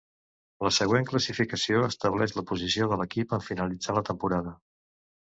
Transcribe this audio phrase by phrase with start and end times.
[0.67, 4.61] La següent classificació estableix la posició de l'equip en finalitzar la temporada.